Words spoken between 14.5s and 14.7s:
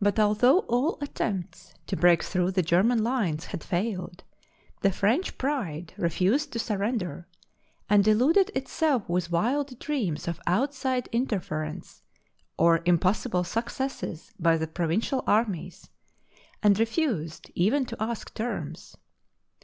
the